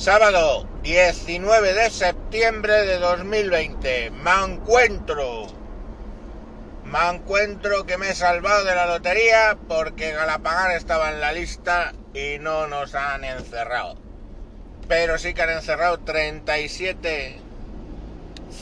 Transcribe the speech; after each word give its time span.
Sábado 0.00 0.66
19 0.82 1.74
de 1.74 1.90
septiembre 1.90 2.86
de 2.86 2.96
2020. 2.96 4.10
Me 4.10 4.30
encuentro. 4.46 5.46
Me 6.86 7.10
encuentro 7.10 7.84
que 7.84 7.98
me 7.98 8.08
he 8.08 8.14
salvado 8.14 8.64
de 8.64 8.74
la 8.74 8.86
lotería 8.86 9.58
porque 9.68 10.12
Galapagar 10.12 10.70
estaba 10.70 11.10
en 11.10 11.20
la 11.20 11.32
lista 11.32 11.92
y 12.14 12.38
no 12.38 12.66
nos 12.66 12.94
han 12.94 13.24
encerrado. 13.24 13.98
Pero 14.88 15.18
sí 15.18 15.34
que 15.34 15.42
han 15.42 15.50
encerrado 15.50 15.98
37 15.98 17.36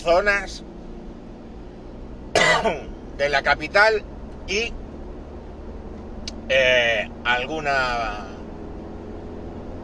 zonas 0.03 0.65
de 3.17 3.29
la 3.29 3.45
capital 3.45 4.03
y 4.49 4.73
eh, 6.49 7.09
alguna 7.25 8.38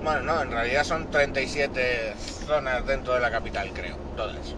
bueno, 0.04 0.20
no, 0.20 0.42
en 0.42 0.50
realidad 0.50 0.84
son 0.84 1.10
37 1.10 2.14
zonas 2.46 2.86
dentro 2.86 3.14
de 3.14 3.20
la 3.20 3.30
capital, 3.30 3.70
creo, 3.74 3.96
todas. 4.16 4.54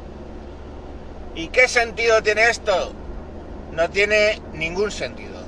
¿Y 1.37 1.47
qué 1.49 1.69
sentido 1.69 2.21
tiene 2.23 2.49
esto? 2.51 2.93
No 3.73 3.89
tiene 3.89 4.41
ningún 4.55 4.91
sentido. 4.91 5.39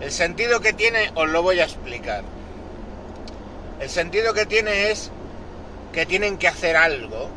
El 0.00 0.10
sentido 0.10 0.60
que 0.60 0.72
tiene 0.72 1.10
os 1.14 1.28
lo 1.28 1.42
voy 1.42 1.60
a 1.60 1.64
explicar. 1.64 2.22
El 3.80 3.90
sentido 3.90 4.32
que 4.32 4.46
tiene 4.46 4.90
es 4.90 5.10
que 5.92 6.06
tienen 6.06 6.38
que 6.38 6.48
hacer 6.48 6.76
algo 6.76 7.28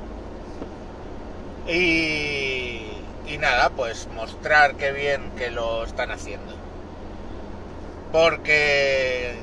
y, 1.68 2.84
y 3.28 3.38
nada, 3.38 3.70
pues 3.70 4.08
mostrar 4.16 4.76
qué 4.76 4.92
bien 4.92 5.22
que 5.38 5.52
lo 5.52 5.84
están 5.84 6.12
haciendo. 6.12 6.54
Porque, 8.12 9.36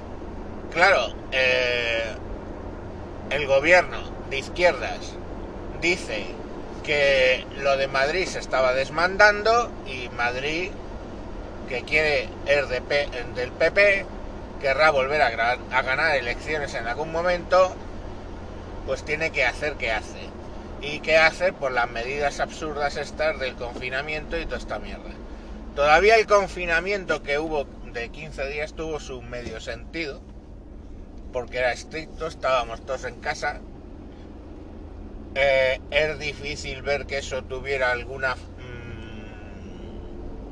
claro, 0.72 1.08
eh, 1.32 2.04
el 3.34 3.48
gobierno 3.48 3.98
de 4.30 4.38
izquierdas 4.38 5.00
dice 5.80 6.24
que 6.84 7.44
lo 7.58 7.76
de 7.76 7.88
Madrid 7.88 8.26
se 8.26 8.38
estaba 8.38 8.72
desmandando 8.72 9.72
y 9.86 10.08
Madrid, 10.10 10.70
que 11.68 11.82
quiere 11.82 12.28
el 12.46 12.68
del 12.68 13.50
PP, 13.50 14.06
querrá 14.60 14.90
volver 14.90 15.20
a, 15.20 15.58
a 15.72 15.82
ganar 15.82 16.14
elecciones 16.14 16.74
en 16.74 16.86
algún 16.86 17.10
momento, 17.10 17.74
pues 18.86 19.04
tiene 19.04 19.30
que 19.30 19.44
hacer 19.44 19.74
que 19.74 19.90
hace. 19.90 20.28
¿Y 20.80 21.00
qué 21.00 21.16
hace? 21.16 21.52
Por 21.52 21.72
las 21.72 21.90
medidas 21.90 22.38
absurdas 22.38 22.96
estas 22.96 23.40
del 23.40 23.56
confinamiento 23.56 24.38
y 24.38 24.44
toda 24.44 24.58
esta 24.58 24.78
mierda. 24.78 25.10
Todavía 25.74 26.16
el 26.16 26.26
confinamiento 26.26 27.24
que 27.24 27.40
hubo 27.40 27.66
de 27.92 28.10
15 28.10 28.46
días 28.48 28.74
tuvo 28.74 29.00
su 29.00 29.22
medio 29.22 29.58
sentido, 29.60 30.20
porque 31.34 31.58
era 31.58 31.72
estricto, 31.72 32.28
estábamos 32.28 32.80
todos 32.86 33.04
en 33.04 33.16
casa. 33.16 33.60
Eh, 35.34 35.80
es 35.90 36.18
difícil 36.20 36.80
ver 36.82 37.06
que 37.06 37.18
eso 37.18 37.42
tuviera 37.42 37.90
algún 37.90 38.22
mm, 38.22 38.24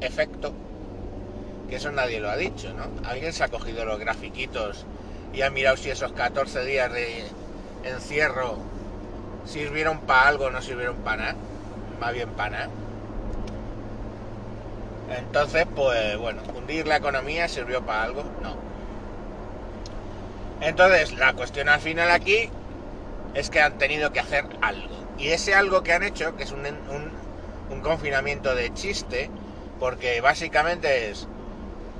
efecto, 0.00 0.52
que 1.70 1.76
eso 1.76 1.92
nadie 1.92 2.18
lo 2.18 2.28
ha 2.28 2.36
dicho, 2.36 2.74
¿no? 2.74 2.88
Alguien 3.08 3.32
se 3.32 3.44
ha 3.44 3.48
cogido 3.48 3.84
los 3.84 4.00
grafiquitos 4.00 4.84
y 5.32 5.42
ha 5.42 5.50
mirado 5.50 5.76
si 5.76 5.88
esos 5.88 6.12
14 6.14 6.64
días 6.64 6.92
de 6.92 7.26
encierro 7.84 8.58
sirvieron 9.46 10.00
para 10.00 10.26
algo 10.26 10.46
o 10.46 10.50
no 10.50 10.60
sirvieron 10.60 10.96
para 10.96 11.16
nada, 11.18 11.36
más 12.00 12.12
bien 12.12 12.30
para 12.30 12.50
nada. 12.50 12.70
Entonces, 15.16 15.64
pues 15.76 16.18
bueno, 16.18 16.42
hundir 16.56 16.88
la 16.88 16.96
economía 16.96 17.46
sirvió 17.46 17.86
para 17.86 18.02
algo, 18.02 18.24
no. 18.42 18.71
Entonces, 20.62 21.12
la 21.14 21.32
cuestión 21.32 21.68
al 21.68 21.80
final 21.80 22.10
aquí 22.12 22.48
es 23.34 23.50
que 23.50 23.60
han 23.60 23.78
tenido 23.78 24.12
que 24.12 24.20
hacer 24.20 24.44
algo. 24.60 24.94
Y 25.18 25.28
ese 25.28 25.54
algo 25.54 25.82
que 25.82 25.92
han 25.92 26.04
hecho, 26.04 26.36
que 26.36 26.44
es 26.44 26.52
un, 26.52 26.62
confinamiento 27.82 28.54
de 28.54 28.72
chiste, 28.72 29.28
porque 29.80 30.20
básicamente 30.20 31.10
es, 31.10 31.26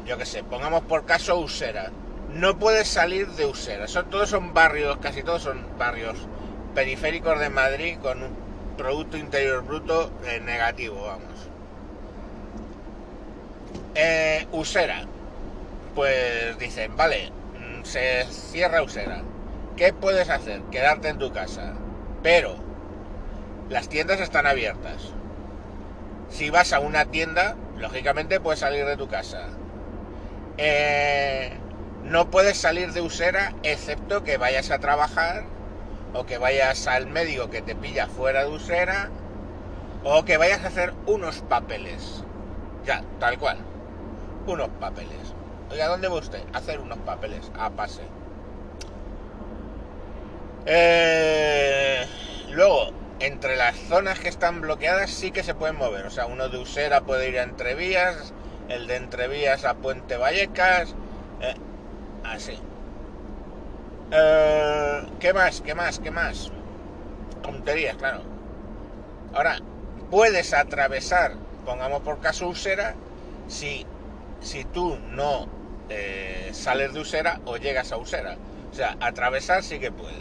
yo 0.06 0.16
qué 0.16 0.26
sé, 0.26 0.44
pongamos 0.44 0.82
por 0.82 1.06
caso 1.06 1.38
Usera. 1.38 1.90
No 2.30 2.56
puedes 2.58 2.86
salir 2.86 3.26
de 3.30 3.46
Usera. 3.46 3.88
Son, 3.88 4.08
todos 4.08 4.30
son 4.30 4.54
barrios, 4.54 4.96
casi 4.98 5.24
todos 5.24 5.42
son 5.42 5.66
barrios 5.76 6.16
periféricos 6.74 7.40
de 7.40 7.50
Madrid 7.50 7.98
con 8.00 8.22
un 8.22 8.42
Producto 8.76 9.16
Interior 9.16 9.64
Bruto 9.64 10.12
eh, 10.24 10.40
negativo, 10.40 11.02
vamos. 11.02 11.48
Eh, 13.96 14.46
Usera. 14.52 15.04
Pues 15.94 16.56
dicen, 16.58 16.96
vale, 16.96 17.30
se 17.82 18.24
cierra 18.24 18.82
Usera. 18.82 19.22
¿Qué 19.76 19.92
puedes 19.92 20.28
hacer? 20.28 20.62
Quedarte 20.70 21.08
en 21.08 21.18
tu 21.18 21.32
casa. 21.32 21.74
Pero 22.22 22.56
las 23.68 23.88
tiendas 23.88 24.20
están 24.20 24.46
abiertas. 24.46 25.12
Si 26.28 26.50
vas 26.50 26.72
a 26.72 26.80
una 26.80 27.06
tienda, 27.06 27.56
lógicamente 27.78 28.40
puedes 28.40 28.60
salir 28.60 28.84
de 28.86 28.96
tu 28.96 29.08
casa. 29.08 29.48
Eh, 30.58 31.52
no 32.04 32.30
puedes 32.30 32.56
salir 32.56 32.92
de 32.92 33.00
Usera 33.00 33.54
excepto 33.62 34.22
que 34.24 34.36
vayas 34.36 34.70
a 34.70 34.78
trabajar 34.78 35.44
o 36.14 36.26
que 36.26 36.38
vayas 36.38 36.86
al 36.86 37.06
médico 37.06 37.48
que 37.48 37.62
te 37.62 37.74
pilla 37.74 38.06
fuera 38.06 38.44
de 38.44 38.50
Usera 38.50 39.10
o 40.04 40.24
que 40.24 40.36
vayas 40.36 40.64
a 40.64 40.68
hacer 40.68 40.92
unos 41.06 41.40
papeles. 41.42 42.24
Ya, 42.84 43.02
tal 43.18 43.38
cual. 43.38 43.58
Unos 44.46 44.68
papeles. 44.80 45.34
Oiga, 45.72 45.88
¿dónde 45.88 46.06
va 46.08 46.16
usted? 46.16 46.42
hacer 46.52 46.80
unos 46.80 46.98
papeles. 46.98 47.50
A 47.58 47.70
pase. 47.70 48.02
Eh, 50.66 52.06
luego, 52.50 52.90
entre 53.20 53.56
las 53.56 53.78
zonas 53.78 54.20
que 54.20 54.28
están 54.28 54.60
bloqueadas 54.60 55.10
sí 55.10 55.30
que 55.30 55.42
se 55.42 55.54
pueden 55.54 55.76
mover. 55.76 56.04
O 56.04 56.10
sea, 56.10 56.26
uno 56.26 56.50
de 56.50 56.58
Usera 56.58 57.00
puede 57.00 57.30
ir 57.30 57.38
a 57.38 57.44
Entrevías, 57.44 58.34
el 58.68 58.86
de 58.86 58.96
Entrevías 58.96 59.64
a 59.64 59.74
Puente 59.74 60.18
Vallecas. 60.18 60.94
Eh, 61.40 61.54
así. 62.22 62.58
Eh, 64.10 65.06
¿Qué 65.20 65.32
más? 65.32 65.62
¿Qué 65.62 65.74
más? 65.74 65.98
¿Qué 66.00 66.10
más? 66.10 66.50
Tonterías, 67.42 67.96
claro. 67.96 68.20
Ahora, 69.32 69.56
puedes 70.10 70.52
atravesar, 70.52 71.32
pongamos 71.64 72.02
por 72.02 72.20
caso 72.20 72.46
Usera, 72.46 72.94
si, 73.48 73.86
si 74.42 74.64
tú 74.64 74.98
no 75.12 75.61
eh, 75.94 76.50
sales 76.52 76.94
de 76.94 77.00
Usera 77.00 77.40
o 77.44 77.56
llegas 77.56 77.92
a 77.92 77.96
Usera. 77.98 78.36
O 78.70 78.74
sea, 78.74 78.96
atravesar 79.00 79.62
sí 79.62 79.78
que 79.78 79.92
puedes. 79.92 80.16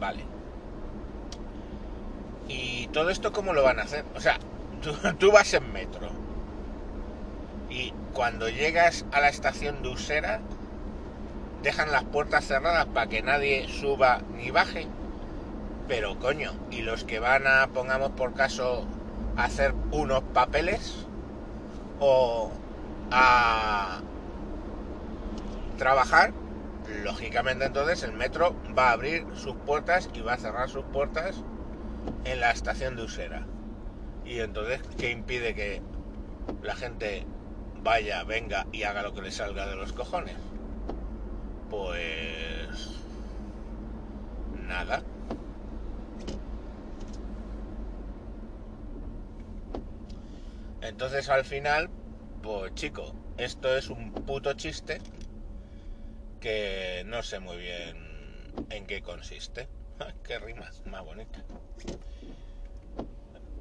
Vale. 0.00 0.24
¿Y 2.48 2.88
todo 2.88 3.10
esto 3.10 3.32
cómo 3.32 3.52
lo 3.52 3.62
van 3.62 3.78
a 3.78 3.84
hacer? 3.84 4.04
O 4.16 4.20
sea, 4.20 4.38
tú, 5.18 5.32
vas 5.32 5.54
en 5.54 5.72
metro. 5.72 6.08
Y 7.70 7.92
cuando 8.12 8.48
llegas 8.48 9.04
a 9.12 9.20
la 9.20 9.28
estación 9.28 9.82
de 9.82 9.90
Usera, 9.90 10.40
dejan 11.62 11.92
las 11.92 12.04
puertas 12.04 12.44
cerradas 12.44 12.86
para 12.86 13.08
que 13.08 13.22
nadie 13.22 13.68
suba 13.68 14.20
ni 14.36 14.50
baje. 14.50 14.86
Pero 15.86 16.18
coño, 16.18 16.52
y 16.70 16.82
los 16.82 17.04
que 17.04 17.20
van 17.20 17.46
a, 17.46 17.68
pongamos 17.68 18.10
por 18.12 18.34
caso, 18.34 18.84
hacer 19.36 19.74
unos 19.90 20.22
papeles 20.22 21.06
o 22.00 22.50
a, 23.10 24.00
trabajar, 25.76 26.32
lógicamente 27.02 27.64
entonces 27.64 28.02
el 28.02 28.12
metro 28.12 28.54
va 28.76 28.90
a 28.90 28.92
abrir 28.92 29.26
sus 29.34 29.56
puertas 29.56 30.08
y 30.14 30.20
va 30.20 30.34
a 30.34 30.38
cerrar 30.38 30.68
sus 30.68 30.84
puertas 30.84 31.42
en 32.24 32.40
la 32.40 32.50
estación 32.50 32.96
de 32.96 33.02
Usera. 33.02 33.46
Y 34.24 34.40
entonces, 34.40 34.80
¿qué 34.98 35.10
impide 35.10 35.54
que 35.54 35.82
la 36.62 36.74
gente 36.74 37.26
vaya, 37.82 38.24
venga 38.24 38.66
y 38.72 38.84
haga 38.84 39.02
lo 39.02 39.12
que 39.14 39.22
le 39.22 39.30
salga 39.30 39.66
de 39.66 39.76
los 39.76 39.92
cojones? 39.92 40.36
Pues... 41.70 43.00
Nada. 44.66 45.02
Entonces 50.80 51.28
al 51.28 51.44
final, 51.44 51.90
pues 52.42 52.74
chico, 52.74 53.14
esto 53.36 53.74
es 53.76 53.88
un 53.88 54.12
puto 54.12 54.52
chiste 54.54 55.00
que 56.44 57.02
no 57.06 57.22
sé 57.22 57.40
muy 57.40 57.56
bien 57.56 58.52
en 58.68 58.86
qué 58.86 59.00
consiste. 59.00 59.66
qué 60.26 60.38
rima 60.38 60.70
más 60.84 61.02
bonita. 61.02 61.42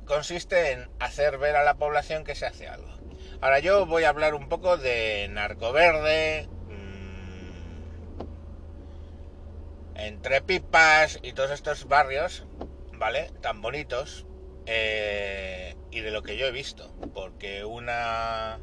Consiste 0.04 0.74
en 0.74 0.90
hacer 1.00 1.38
ver 1.38 1.56
a 1.56 1.64
la 1.64 1.76
población 1.76 2.26
que 2.26 2.36
se 2.36 2.46
hace 2.46 2.68
algo. 2.68 2.90
Ahora 3.40 3.60
yo 3.60 3.86
voy 3.86 4.04
a 4.04 4.10
hablar 4.10 4.34
un 4.34 4.50
poco 4.50 4.76
de 4.76 5.30
Narcoverde, 5.32 6.50
mmm, 6.68 8.22
entre 9.96 10.42
pipas 10.42 11.20
y 11.24 11.32
todos 11.32 11.52
estos 11.52 11.88
barrios, 11.88 12.46
¿vale? 12.98 13.32
Tan 13.40 13.62
bonitos. 13.62 14.26
Eh, 14.66 15.78
y 15.90 16.02
de 16.02 16.12
lo 16.12 16.22
que 16.22 16.36
yo 16.36 16.48
he 16.48 16.52
visto. 16.52 16.94
Porque 17.14 17.64
una 17.64 18.60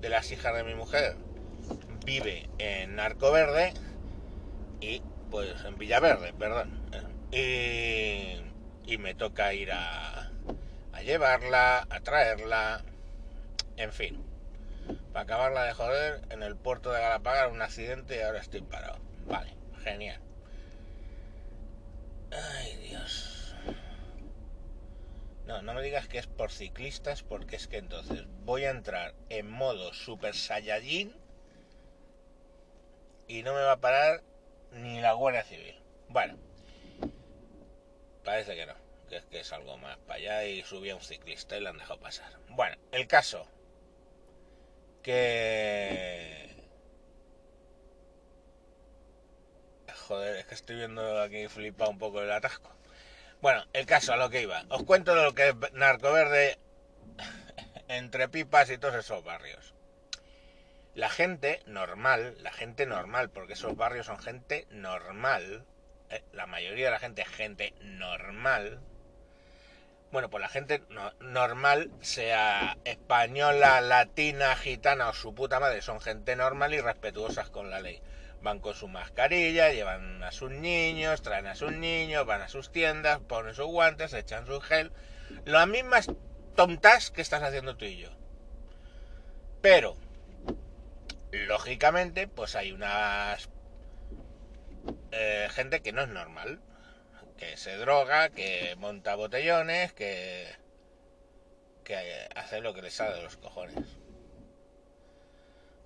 de 0.00 0.08
las 0.10 0.30
hijas 0.30 0.54
de 0.54 0.62
mi 0.62 0.76
mujer 0.76 1.16
vive 2.10 2.50
en 2.58 2.98
Arco 2.98 3.30
Verde 3.30 3.72
y 4.80 5.00
pues 5.30 5.64
en 5.64 5.78
Villaverde, 5.78 6.32
perdón, 6.32 6.82
y, 7.30 8.34
y 8.84 8.98
me 8.98 9.14
toca 9.14 9.54
ir 9.54 9.70
a, 9.70 10.32
a 10.92 11.02
llevarla, 11.02 11.86
a 11.88 12.00
traerla, 12.00 12.82
en 13.76 13.92
fin. 13.92 14.20
Para 15.12 15.22
acabarla 15.22 15.62
de 15.66 15.72
joder, 15.72 16.22
en 16.30 16.42
el 16.42 16.56
puerto 16.56 16.90
de 16.90 17.00
Galapagar 17.00 17.52
un 17.52 17.62
accidente 17.62 18.16
y 18.16 18.22
ahora 18.22 18.40
estoy 18.40 18.62
parado. 18.62 18.98
Vale, 19.28 19.54
genial. 19.84 20.20
Ay, 22.32 22.76
Dios. 22.88 23.54
No, 25.46 25.62
no 25.62 25.74
me 25.74 25.82
digas 25.82 26.08
que 26.08 26.18
es 26.18 26.26
por 26.26 26.50
ciclistas, 26.50 27.22
porque 27.22 27.54
es 27.54 27.68
que 27.68 27.78
entonces 27.78 28.24
voy 28.44 28.64
a 28.64 28.70
entrar 28.70 29.14
en 29.28 29.48
modo 29.48 29.94
Super 29.94 30.34
Saiyajin 30.34 31.19
y 33.30 33.44
no 33.44 33.54
me 33.54 33.60
va 33.60 33.72
a 33.72 33.80
parar 33.80 34.22
ni 34.72 35.00
la 35.00 35.12
Guardia 35.12 35.44
Civil. 35.44 35.80
Bueno, 36.08 36.36
parece 38.24 38.56
que 38.56 38.66
no, 38.66 38.74
que 39.08 39.18
es 39.18 39.24
que 39.26 39.38
es 39.38 39.52
algo 39.52 39.78
más 39.78 39.98
para 39.98 40.18
allá 40.18 40.44
y 40.46 40.64
subía 40.64 40.96
un 40.96 41.00
ciclista 41.00 41.56
y 41.56 41.60
le 41.60 41.68
han 41.68 41.78
dejado 41.78 42.00
pasar. 42.00 42.32
Bueno, 42.48 42.76
el 42.90 43.06
caso 43.06 43.46
que... 45.04 46.50
Joder, 50.08 50.36
es 50.38 50.46
que 50.46 50.54
estoy 50.56 50.74
viendo 50.74 51.22
aquí 51.22 51.46
flipado 51.46 51.92
un 51.92 51.98
poco 51.98 52.20
el 52.20 52.32
atasco. 52.32 52.72
Bueno, 53.40 53.64
el 53.72 53.86
caso, 53.86 54.12
a 54.12 54.16
lo 54.16 54.28
que 54.28 54.42
iba. 54.42 54.64
Os 54.70 54.82
cuento 54.82 55.14
lo 55.14 55.34
que 55.34 55.50
es 55.50 55.72
Narcoverde 55.72 56.58
entre 57.86 58.28
pipas 58.28 58.70
y 58.70 58.78
todos 58.78 58.96
esos 58.96 59.22
barrios. 59.22 59.72
La 60.94 61.08
gente 61.08 61.62
normal, 61.66 62.36
la 62.40 62.52
gente 62.52 62.86
normal, 62.86 63.30
porque 63.30 63.52
esos 63.52 63.76
barrios 63.76 64.06
son 64.06 64.18
gente 64.18 64.66
normal, 64.70 65.64
eh, 66.10 66.22
la 66.32 66.46
mayoría 66.46 66.86
de 66.86 66.90
la 66.90 66.98
gente 66.98 67.22
es 67.22 67.28
gente 67.28 67.74
normal, 67.80 68.80
bueno, 70.12 70.28
pues 70.28 70.42
la 70.42 70.48
gente 70.48 70.82
normal, 71.20 71.92
sea 72.00 72.76
española, 72.84 73.80
latina, 73.80 74.56
gitana 74.56 75.08
o 75.08 75.12
su 75.14 75.34
puta 75.36 75.60
madre, 75.60 75.82
son 75.82 76.00
gente 76.00 76.34
normal 76.34 76.74
y 76.74 76.80
respetuosas 76.80 77.48
con 77.48 77.70
la 77.70 77.80
ley. 77.80 78.02
Van 78.42 78.58
con 78.58 78.74
su 78.74 78.88
mascarilla, 78.88 79.70
llevan 79.70 80.20
a 80.24 80.32
sus 80.32 80.50
niños, 80.50 81.22
traen 81.22 81.46
a 81.46 81.54
sus 81.54 81.72
niños, 81.72 82.26
van 82.26 82.40
a 82.40 82.48
sus 82.48 82.72
tiendas, 82.72 83.20
ponen 83.20 83.54
sus 83.54 83.66
guantes, 83.66 84.12
echan 84.12 84.46
su 84.46 84.60
gel. 84.60 84.90
Las 85.44 85.68
mismas 85.68 86.10
tontas 86.56 87.12
que 87.12 87.22
estás 87.22 87.44
haciendo 87.44 87.76
tú 87.76 87.84
y 87.84 87.98
yo. 87.98 88.10
Pero, 89.60 89.96
lógicamente, 91.32 92.28
pues 92.28 92.56
hay 92.56 92.72
unas 92.72 93.48
eh, 95.12 95.48
gente 95.50 95.80
que 95.80 95.92
no 95.92 96.02
es 96.02 96.08
normal 96.08 96.60
que 97.40 97.56
se 97.56 97.76
droga, 97.78 98.28
que 98.28 98.76
monta 98.76 99.14
botellones, 99.14 99.94
que, 99.94 100.46
que 101.84 102.28
hace 102.36 102.60
lo 102.60 102.74
que 102.74 102.82
le 102.82 102.90
sale 102.90 103.16
de 103.16 103.22
los 103.22 103.36
cojones. 103.38 103.74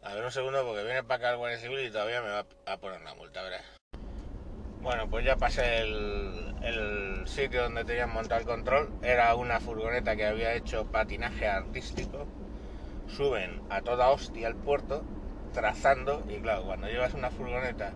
A 0.03 0.15
ver 0.15 0.25
un 0.25 0.33
segundo 0.33 0.67
porque 0.67 0.83
viene 0.83 1.05
para 1.05 1.19
acá 1.19 1.31
el 1.31 1.37
Guardia 1.37 1.59
Civil 1.59 1.87
y 1.87 1.91
todavía 1.91 2.21
me 2.23 2.31
va 2.31 2.45
a 2.67 2.77
poner 2.77 3.01
una 3.01 3.15
multa, 3.15 3.43
verás. 3.43 3.65
Bueno, 4.83 5.09
pues 5.09 5.25
ya 5.25 5.37
pasé 5.37 5.79
el, 5.79 6.53
el 6.63 7.27
sitio 7.29 7.63
donde 7.63 7.85
tenían 7.85 8.11
montado 8.11 8.41
el 8.41 8.47
control. 8.47 8.91
Era 9.03 9.35
una 9.37 9.61
furgoneta 9.61 10.17
que 10.17 10.27
había 10.27 10.55
hecho 10.55 10.85
patinaje 10.87 11.47
artístico. 11.47 12.27
Suben 13.17 13.61
a 13.71 13.81
toda 13.81 14.11
hostia 14.11 14.49
al 14.49 14.57
puerto, 14.57 15.05
trazando, 15.55 16.23
y 16.29 16.35
claro, 16.41 16.65
cuando 16.65 16.89
llevas 16.89 17.15
una 17.15 17.31
furgoneta 17.31 17.93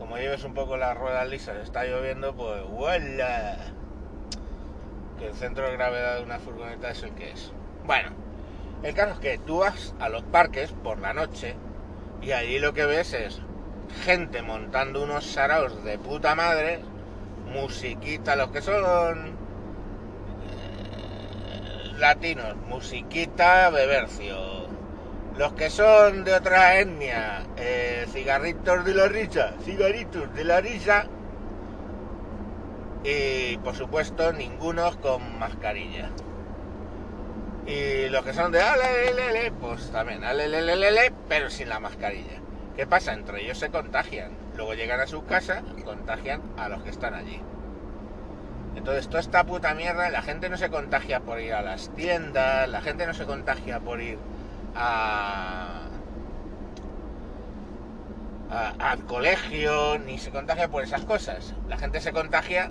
como 0.00 0.16
lleves 0.16 0.42
un 0.44 0.54
poco 0.54 0.78
las 0.78 0.96
ruedas 0.96 1.28
lisas, 1.28 1.58
está 1.58 1.84
lloviendo, 1.84 2.34
pues 2.34 2.64
¡vuela! 2.64 3.58
Que 5.18 5.26
el 5.26 5.34
centro 5.34 5.66
de 5.66 5.74
gravedad 5.74 6.16
de 6.16 6.22
una 6.24 6.38
furgoneta 6.38 6.90
es 6.90 7.02
el 7.02 7.10
que 7.12 7.30
es. 7.32 7.52
Bueno, 7.84 8.08
el 8.82 8.94
caso 8.94 9.12
es 9.12 9.18
que 9.18 9.36
tú 9.36 9.58
vas 9.58 9.94
a 10.00 10.08
los 10.08 10.22
parques 10.22 10.72
por 10.72 11.00
la 11.00 11.12
noche 11.12 11.54
y 12.22 12.32
allí 12.32 12.58
lo 12.58 12.72
que 12.72 12.86
ves 12.86 13.12
es 13.12 13.42
gente 14.06 14.40
montando 14.40 15.02
unos 15.02 15.26
saraos 15.26 15.84
de 15.84 15.98
puta 15.98 16.34
madre, 16.34 16.80
musiquita, 17.52 18.36
los 18.36 18.50
que 18.52 18.62
son 18.62 19.36
eh, 21.48 21.92
latinos, 21.98 22.56
musiquita, 22.68 23.68
bebercio, 23.68 24.66
los 25.40 25.54
que 25.54 25.70
son 25.70 26.22
de 26.22 26.34
otra 26.34 26.80
etnia, 26.80 27.46
eh, 27.56 28.04
cigarritos 28.12 28.84
de 28.84 28.92
la 28.92 29.08
risa, 29.08 29.54
cigarritos 29.64 30.34
de 30.34 30.44
la 30.44 30.60
risa, 30.60 31.06
y 33.02 33.56
por 33.56 33.74
supuesto 33.74 34.34
ninguno 34.34 34.94
con 35.00 35.38
mascarilla. 35.38 36.10
Y 37.66 38.10
los 38.10 38.22
que 38.22 38.34
son 38.34 38.52
de 38.52 38.60
alelelele, 38.60 39.50
pues 39.52 39.90
también 39.90 40.24
alelelele, 40.24 41.10
pero 41.26 41.48
sin 41.48 41.70
la 41.70 41.80
mascarilla. 41.80 42.38
¿Qué 42.76 42.86
pasa? 42.86 43.14
Entre 43.14 43.42
ellos 43.42 43.56
se 43.56 43.70
contagian. 43.70 44.32
Luego 44.58 44.74
llegan 44.74 45.00
a 45.00 45.06
su 45.06 45.24
casa 45.24 45.62
y 45.78 45.80
contagian 45.80 46.42
a 46.58 46.68
los 46.68 46.82
que 46.82 46.90
están 46.90 47.14
allí. 47.14 47.40
Entonces, 48.76 49.06
toda 49.06 49.20
esta 49.20 49.44
puta 49.44 49.72
mierda, 49.72 50.10
la 50.10 50.20
gente 50.20 50.50
no 50.50 50.58
se 50.58 50.68
contagia 50.68 51.20
por 51.20 51.40
ir 51.40 51.54
a 51.54 51.62
las 51.62 51.88
tiendas, 51.94 52.68
la 52.68 52.82
gente 52.82 53.06
no 53.06 53.14
se 53.14 53.24
contagia 53.24 53.80
por 53.80 54.02
ir 54.02 54.18
al 54.74 55.90
colegio, 59.06 59.98
ni 59.98 60.18
se 60.18 60.30
contagia 60.30 60.68
por 60.68 60.82
esas 60.82 61.04
cosas. 61.04 61.54
La 61.68 61.76
gente 61.78 62.00
se 62.00 62.12
contagia, 62.12 62.70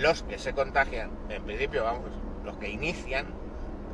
los 0.00 0.22
que 0.22 0.38
se 0.38 0.52
contagian, 0.52 1.10
en 1.28 1.42
principio, 1.42 1.84
vamos, 1.84 2.10
los 2.44 2.56
que 2.56 2.70
inician 2.70 3.26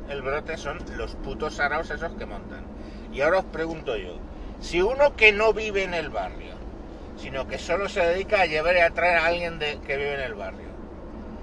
el 0.09 0.21
brote 0.21 0.57
son 0.57 0.77
los 0.97 1.15
putos 1.15 1.55
saraos 1.55 1.89
esos 1.89 2.13
que 2.13 2.25
montan. 2.25 2.63
Y 3.11 3.21
ahora 3.21 3.39
os 3.39 3.45
pregunto 3.45 3.95
yo, 3.95 4.17
si 4.59 4.81
uno 4.81 5.15
que 5.15 5.31
no 5.31 5.53
vive 5.53 5.83
en 5.83 5.93
el 5.93 6.09
barrio, 6.09 6.53
sino 7.17 7.47
que 7.47 7.57
solo 7.57 7.89
se 7.89 8.01
dedica 8.01 8.41
a 8.41 8.45
llevar 8.45 8.75
y 8.75 8.79
a 8.79 8.91
traer 8.91 9.17
a 9.17 9.25
alguien 9.25 9.57
de, 9.57 9.79
que 9.79 9.97
vive 9.97 10.13
en 10.15 10.21
el 10.21 10.35
barrio, 10.35 10.67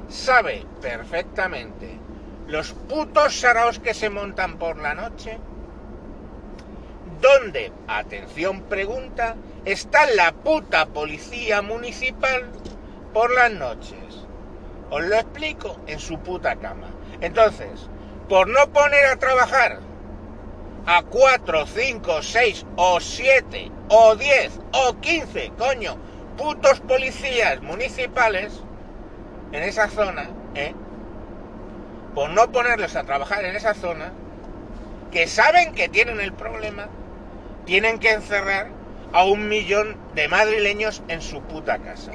sabe 0.08 0.64
perfectamente 0.80 1.98
los 2.46 2.72
putos 2.72 3.40
saraos 3.40 3.78
que 3.78 3.94
se 3.94 4.10
montan 4.10 4.58
por 4.58 4.76
la 4.78 4.94
noche, 4.94 5.38
¿Dónde, 7.22 7.70
atención 7.86 8.62
pregunta, 8.62 9.36
está 9.64 10.06
la 10.10 10.32
puta 10.32 10.86
policía 10.86 11.62
municipal 11.62 12.50
por 13.12 13.32
las 13.32 13.52
noches? 13.52 14.26
Os 14.90 15.04
lo 15.04 15.14
explico 15.14 15.76
en 15.86 16.00
su 16.00 16.18
puta 16.18 16.56
cama. 16.56 16.88
Entonces, 17.20 17.88
por 18.28 18.48
no 18.48 18.72
poner 18.72 19.06
a 19.06 19.20
trabajar 19.20 19.78
a 20.84 21.02
4, 21.04 21.64
5, 21.64 22.22
6 22.22 22.66
o 22.74 22.98
7 22.98 23.70
o 23.88 24.16
10 24.16 24.60
o 24.72 25.00
15, 25.00 25.52
coño, 25.56 25.96
putos 26.36 26.80
policías 26.80 27.62
municipales 27.62 28.52
en 29.52 29.62
esa 29.62 29.88
zona, 29.88 30.28
¿eh? 30.56 30.74
Por 32.16 32.30
no 32.30 32.50
ponerlos 32.50 32.96
a 32.96 33.04
trabajar 33.04 33.44
en 33.44 33.54
esa 33.54 33.74
zona, 33.74 34.10
que 35.12 35.28
saben 35.28 35.72
que 35.72 35.88
tienen 35.88 36.20
el 36.20 36.32
problema, 36.32 36.88
tienen 37.64 37.98
que 37.98 38.12
encerrar 38.12 38.68
a 39.12 39.24
un 39.24 39.48
millón 39.48 39.96
de 40.14 40.28
madrileños 40.28 41.02
en 41.08 41.20
su 41.20 41.42
puta 41.42 41.78
casa. 41.78 42.12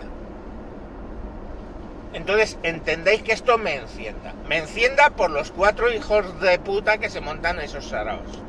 Entonces, 2.14 2.58
entendéis 2.64 3.22
que 3.22 3.34
esto 3.34 3.58
me 3.58 3.76
encienda. 3.76 4.34
Me 4.48 4.58
encienda 4.58 5.12
por 5.12 5.30
los 5.30 5.52
cuatro 5.52 5.92
hijos 5.92 6.40
de 6.42 6.58
puta 6.58 6.98
que 6.98 7.10
se 7.10 7.22
montan 7.22 7.60
esos 7.60 7.86
saraos. 7.86 8.42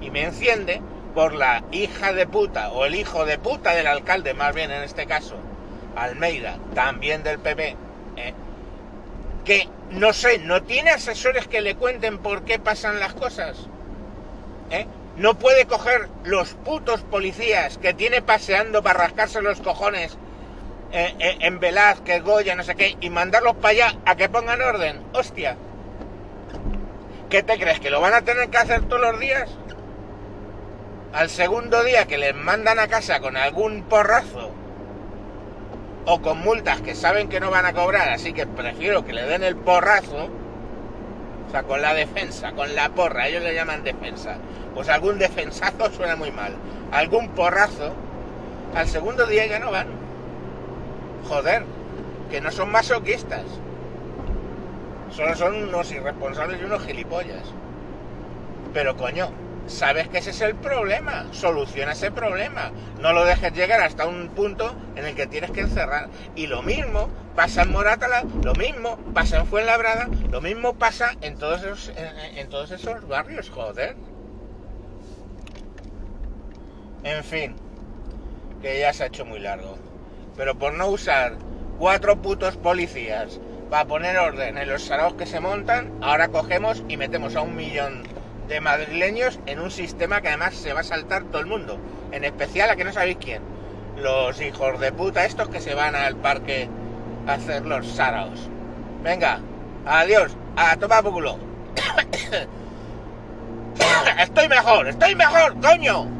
Y 0.00 0.10
me 0.10 0.22
enciende 0.22 0.80
por 1.14 1.34
la 1.34 1.64
hija 1.72 2.12
de 2.12 2.26
puta 2.26 2.70
o 2.70 2.84
el 2.84 2.94
hijo 2.94 3.24
de 3.24 3.38
puta 3.38 3.74
del 3.74 3.86
alcalde, 3.86 4.34
más 4.34 4.54
bien 4.54 4.70
en 4.70 4.82
este 4.82 5.06
caso, 5.06 5.36
Almeida, 5.96 6.58
también 6.74 7.22
del 7.22 7.38
PP, 7.38 7.74
¿eh? 8.16 8.34
que 9.46 9.66
no 9.90 10.12
sé, 10.12 10.38
no 10.38 10.62
tiene 10.62 10.90
asesores 10.90 11.48
que 11.48 11.62
le 11.62 11.74
cuenten 11.74 12.18
por 12.18 12.42
qué 12.44 12.58
pasan 12.58 13.00
las 13.00 13.14
cosas. 13.14 13.56
¿eh? 14.70 14.86
No 15.16 15.38
puede 15.38 15.66
coger 15.66 16.08
los 16.24 16.54
putos 16.54 17.02
policías 17.02 17.78
que 17.78 17.94
tiene 17.94 18.22
paseando 18.22 18.82
para 18.82 19.00
rascarse 19.00 19.40
los 19.40 19.60
cojones 19.60 20.18
eh, 20.92 21.14
eh, 21.18 21.38
en 21.40 21.58
Velázquez, 21.58 22.22
Goya, 22.22 22.54
no 22.54 22.62
sé 22.62 22.74
qué, 22.74 22.96
y 23.00 23.10
mandarlos 23.10 23.56
para 23.56 23.70
allá 23.70 23.94
a 24.04 24.14
que 24.16 24.28
pongan 24.28 24.60
orden. 24.60 25.02
Hostia. 25.14 25.56
¿Qué 27.30 27.42
te 27.42 27.58
crees? 27.58 27.80
¿Que 27.80 27.90
lo 27.90 28.00
van 28.00 28.14
a 28.14 28.22
tener 28.22 28.48
que 28.50 28.58
hacer 28.58 28.82
todos 28.82 29.02
los 29.02 29.18
días? 29.18 29.50
Al 31.12 31.30
segundo 31.30 31.82
día 31.82 32.06
que 32.06 32.18
les 32.18 32.34
mandan 32.34 32.78
a 32.78 32.88
casa 32.88 33.20
con 33.20 33.36
algún 33.36 33.84
porrazo 33.84 34.52
o 36.04 36.20
con 36.20 36.38
multas 36.38 36.82
que 36.82 36.94
saben 36.94 37.28
que 37.28 37.40
no 37.40 37.50
van 37.50 37.66
a 37.66 37.72
cobrar, 37.72 38.10
así 38.10 38.32
que 38.32 38.46
prefiero 38.46 39.04
que 39.04 39.12
le 39.12 39.24
den 39.24 39.42
el 39.42 39.56
porrazo 39.56 40.28
o 41.46 41.50
sea, 41.50 41.62
con 41.62 41.80
la 41.80 41.94
defensa, 41.94 42.52
con 42.52 42.74
la 42.74 42.88
porra, 42.90 43.28
ellos 43.28 43.42
le 43.42 43.54
llaman 43.54 43.84
defensa. 43.84 44.36
Pues 44.74 44.88
algún 44.88 45.18
defensazo 45.18 45.90
suena 45.90 46.16
muy 46.16 46.30
mal. 46.30 46.52
Algún 46.92 47.28
porrazo, 47.30 47.92
al 48.74 48.88
segundo 48.88 49.26
día 49.26 49.46
ya 49.46 49.58
no 49.58 49.70
van. 49.70 49.86
Joder, 51.28 51.64
que 52.30 52.40
no 52.40 52.50
son 52.50 52.70
masoquistas. 52.70 53.44
Solo 55.12 55.34
son 55.34 55.68
unos 55.68 55.90
irresponsables 55.92 56.60
y 56.60 56.64
unos 56.64 56.84
gilipollas. 56.84 57.44
Pero 58.74 58.96
coño, 58.96 59.30
sabes 59.66 60.08
que 60.08 60.18
ese 60.18 60.30
es 60.30 60.40
el 60.40 60.54
problema. 60.54 61.26
Soluciona 61.32 61.92
ese 61.92 62.10
problema. 62.10 62.72
No 63.00 63.12
lo 63.12 63.24
dejes 63.24 63.52
llegar 63.52 63.80
hasta 63.80 64.06
un 64.06 64.28
punto 64.28 64.74
en 64.96 65.06
el 65.06 65.14
que 65.14 65.26
tienes 65.26 65.50
que 65.50 65.60
encerrar. 65.60 66.08
Y 66.34 66.46
lo 66.46 66.62
mismo 66.62 67.08
pasa 67.34 67.62
en 67.62 67.72
Morátala, 67.72 68.24
lo 68.42 68.54
mismo 68.54 68.96
pasa 69.12 69.38
en 69.38 69.46
Fuenlabrada, 69.46 70.08
lo 70.30 70.40
mismo 70.40 70.74
pasa 70.74 71.12
en 71.20 71.36
todos 71.38 71.62
esos, 71.62 71.92
en, 72.36 72.48
todos 72.48 72.70
esos 72.70 73.06
barrios, 73.06 73.50
joder. 73.50 73.96
En 77.04 77.22
fin, 77.22 77.54
que 78.62 78.80
ya 78.80 78.92
se 78.92 79.04
ha 79.04 79.06
hecho 79.06 79.24
muy 79.24 79.38
largo. 79.38 79.76
Pero 80.36 80.58
por 80.58 80.74
no 80.74 80.88
usar 80.88 81.36
cuatro 81.78 82.20
putos 82.20 82.56
policías 82.56 83.40
para 83.70 83.86
poner 83.86 84.16
orden 84.16 84.58
en 84.58 84.68
los 84.68 84.84
saraos 84.84 85.14
que 85.14 85.26
se 85.26 85.40
montan, 85.40 85.92
ahora 86.00 86.28
cogemos 86.28 86.82
y 86.88 86.96
metemos 86.96 87.36
a 87.36 87.42
un 87.42 87.56
millón 87.56 88.15
de 88.48 88.60
madrileños 88.60 89.38
en 89.46 89.60
un 89.60 89.70
sistema 89.70 90.20
que 90.20 90.28
además 90.28 90.54
se 90.54 90.72
va 90.72 90.80
a 90.80 90.84
saltar 90.84 91.24
todo 91.24 91.40
el 91.40 91.46
mundo. 91.46 91.78
En 92.12 92.24
especial 92.24 92.70
a 92.70 92.76
que 92.76 92.84
no 92.84 92.92
sabéis 92.92 93.18
quién. 93.20 93.42
Los 93.96 94.40
hijos 94.40 94.78
de 94.80 94.92
puta 94.92 95.24
estos 95.24 95.48
que 95.48 95.60
se 95.60 95.74
van 95.74 95.94
al 95.94 96.16
parque 96.16 96.68
a 97.26 97.34
hacer 97.34 97.66
los 97.66 97.86
saraos. 97.86 98.48
Venga, 99.02 99.40
adiós, 99.84 100.36
a 100.56 100.76
tomar 100.76 101.02
por 101.02 101.14
estoy 104.20 104.48
mejor, 104.48 104.88
estoy 104.88 105.14
mejor, 105.14 105.60
coño. 105.60 106.15